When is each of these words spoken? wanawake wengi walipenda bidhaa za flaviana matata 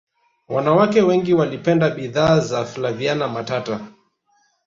wanawake 0.47 1.01
wengi 1.01 1.33
walipenda 1.33 1.89
bidhaa 1.89 2.39
za 2.39 2.65
flaviana 2.65 3.27
matata 3.27 3.79